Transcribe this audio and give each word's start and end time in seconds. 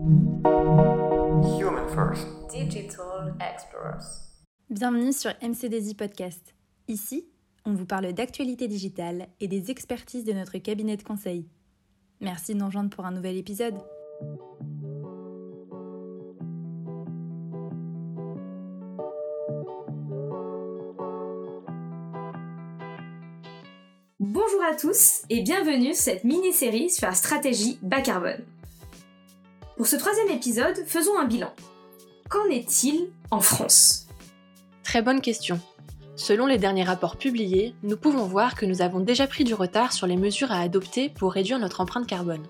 Human 0.00 1.86
First. 1.94 2.26
Digital 2.50 3.34
Explorers. 3.38 4.32
Bienvenue 4.70 5.12
sur 5.12 5.30
MCDZ 5.42 5.92
Podcast. 5.92 6.54
Ici, 6.88 7.26
on 7.66 7.74
vous 7.74 7.84
parle 7.84 8.10
d'actualité 8.14 8.66
digitale 8.66 9.28
et 9.40 9.48
des 9.48 9.70
expertises 9.70 10.24
de 10.24 10.32
notre 10.32 10.56
cabinet 10.56 10.96
de 10.96 11.02
conseil. 11.02 11.46
Merci 12.22 12.54
de 12.54 12.60
nous 12.60 12.66
rejoindre 12.66 12.88
pour 12.88 13.04
un 13.04 13.10
nouvel 13.10 13.36
épisode. 13.36 13.74
Bonjour 24.18 24.62
à 24.66 24.74
tous 24.80 25.24
et 25.28 25.42
bienvenue 25.42 25.92
sur 25.92 26.04
cette 26.04 26.24
mini-série 26.24 26.88
sur 26.88 27.06
la 27.06 27.14
stratégie 27.14 27.78
bas 27.82 28.00
carbone. 28.00 28.42
Pour 29.80 29.86
ce 29.86 29.96
troisième 29.96 30.28
épisode, 30.28 30.76
faisons 30.84 31.18
un 31.18 31.24
bilan. 31.24 31.54
Qu'en 32.28 32.44
est-il 32.50 33.08
en 33.30 33.40
France? 33.40 34.08
Très 34.82 35.00
bonne 35.00 35.22
question. 35.22 35.58
Selon 36.16 36.44
les 36.44 36.58
derniers 36.58 36.84
rapports 36.84 37.16
publiés, 37.16 37.74
nous 37.82 37.96
pouvons 37.96 38.26
voir 38.26 38.56
que 38.56 38.66
nous 38.66 38.82
avons 38.82 39.00
déjà 39.00 39.26
pris 39.26 39.42
du 39.42 39.54
retard 39.54 39.94
sur 39.94 40.06
les 40.06 40.18
mesures 40.18 40.52
à 40.52 40.60
adopter 40.60 41.08
pour 41.08 41.32
réduire 41.32 41.58
notre 41.58 41.80
empreinte 41.80 42.06
carbone. 42.06 42.46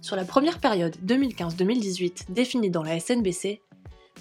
Sur 0.00 0.16
la 0.16 0.24
première 0.24 0.58
période 0.58 0.96
2015-2018 1.04 2.32
définie 2.32 2.70
dans 2.70 2.82
la 2.82 2.98
SNBC, 3.00 3.60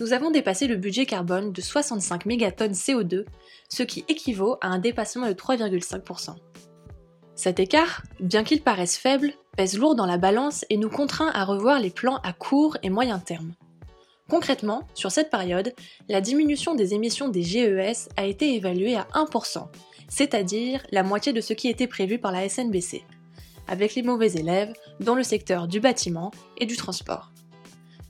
nous 0.02 0.12
avons 0.12 0.29
dépassé 0.29 0.67
le 0.67 0.76
budget 0.76 1.05
carbone 1.05 1.54
de 1.54 1.62
65 1.62 2.26
mégatonnes 2.26 2.73
CO2, 2.73 3.23
ce 3.70 3.84
qui 3.84 4.04
équivaut 4.09 4.57
à 4.59 4.67
un 4.67 4.79
dépassement 4.79 5.29
de 5.29 5.34
3,5%. 5.34 6.35
Cet 7.35 7.62
écart, 7.62 8.04
bien 8.20 8.43
qu'il 8.43 8.62
paraisse 8.62 8.98
faible, 8.98 9.31
pèse 9.55 9.77
lourd 9.77 9.95
dans 9.95 10.05
la 10.05 10.18
balance 10.18 10.66
et 10.70 10.77
nous 10.77 10.90
contraint 10.90 11.32
à 11.34 11.45
revoir 11.45 11.80
les 11.80 11.90
plans 11.90 12.18
à 12.23 12.34
court 12.34 12.77
et 12.84 12.90
moyen 12.90 13.20
terme. 13.20 13.54
Concrètement, 14.30 14.84
sur 14.94 15.12
cette 15.12 15.30
période, 15.30 15.73
la 16.09 16.22
diminution 16.22 16.74
des 16.76 16.93
émissions 16.93 17.29
des 17.29 17.43
GES 17.43 18.10
a 18.18 18.26
été 18.26 18.55
évaluée 18.55 18.96
à 18.96 19.07
1%, 19.13 19.68
c'est-à-dire 20.07 20.82
la 20.91 21.04
moitié 21.04 21.32
de 21.32 21.41
ce 21.41 21.54
qui 21.54 21.70
était 21.70 21.88
prévu 21.88 22.18
par 22.18 22.32
la 22.32 22.49
SNBC, 22.49 23.04
avec 23.68 23.96
les 23.96 24.04
mauvais 24.04 24.34
élèves 24.34 24.74
dans 24.99 25.16
le 25.16 25.24
secteur 25.24 25.68
du 25.68 25.79
bâtiment 25.79 26.32
et 26.57 26.66
du 26.66 26.76
transport. 26.76 27.32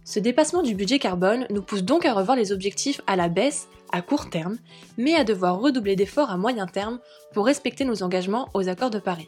Ce 0.06 0.20
dépassement 0.20 0.62
du 0.62 0.76
budget 0.76 1.00
carbone 1.00 1.48
nous 1.50 1.64
pousse 1.64 1.84
donc 1.84 2.06
à 2.06 2.14
revoir 2.14 2.38
les 2.38 2.52
objectifs 2.52 3.02
à 3.08 3.16
la 3.16 3.28
baisse 3.28 3.68
à 3.92 4.02
court 4.02 4.30
terme, 4.30 4.58
mais 4.98 5.16
à 5.16 5.24
devoir 5.24 5.60
redoubler 5.60 5.96
d'efforts 5.96 6.30
à 6.30 6.38
moyen 6.38 6.68
terme 6.68 7.00
pour 7.34 7.46
respecter 7.46 7.86
nos 7.86 8.04
engagements 8.04 8.50
aux 8.54 8.70
accords 8.70 8.90
de 8.90 9.00
Paris. 9.00 9.28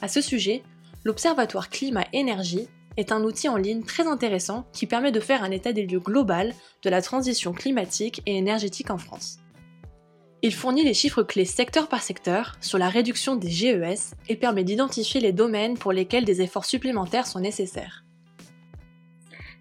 À 0.00 0.08
ce 0.08 0.20
sujet, 0.20 0.62
l'Observatoire 1.04 1.70
Climat-Énergie 1.70 2.68
est 2.96 3.12
un 3.12 3.22
outil 3.22 3.48
en 3.48 3.56
ligne 3.56 3.84
très 3.84 4.06
intéressant 4.06 4.66
qui 4.72 4.86
permet 4.86 5.12
de 5.12 5.20
faire 5.20 5.44
un 5.44 5.50
état 5.50 5.72
des 5.72 5.86
lieux 5.86 6.00
global 6.00 6.52
de 6.82 6.90
la 6.90 7.00
transition 7.00 7.52
climatique 7.52 8.22
et 8.26 8.36
énergétique 8.36 8.90
en 8.90 8.98
France. 8.98 9.38
Il 10.42 10.54
fournit 10.54 10.84
les 10.84 10.94
chiffres 10.94 11.22
clés 11.22 11.44
secteur 11.44 11.88
par 11.88 12.02
secteur 12.02 12.56
sur 12.60 12.78
la 12.78 12.88
réduction 12.88 13.36
des 13.36 13.50
GES 13.50 14.14
et 14.28 14.36
permet 14.36 14.64
d'identifier 14.64 15.20
les 15.20 15.32
domaines 15.32 15.76
pour 15.76 15.92
lesquels 15.92 16.24
des 16.24 16.42
efforts 16.42 16.64
supplémentaires 16.64 17.26
sont 17.26 17.40
nécessaires. 17.40 18.04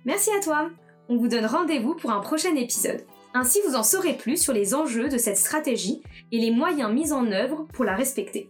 Merci 0.06 0.30
à 0.38 0.44
toi 0.44 0.70
On 1.10 1.18
vous 1.18 1.28
donne 1.28 1.46
rendez-vous 1.46 1.96
pour 1.96 2.12
un 2.12 2.20
prochain 2.20 2.56
épisode. 2.56 3.06
Ainsi 3.34 3.60
vous 3.68 3.76
en 3.76 3.84
saurez 3.84 4.14
plus 4.14 4.42
sur 4.42 4.54
les 4.54 4.74
enjeux 4.74 5.10
de 5.10 5.18
cette 5.18 5.38
stratégie 5.38 6.02
et 6.32 6.40
les 6.40 6.52
moyens 6.52 6.92
mis 6.92 7.12
en 7.12 7.32
œuvre 7.32 7.68
pour 7.74 7.86
la 7.86 7.96
respecter. 7.96 8.50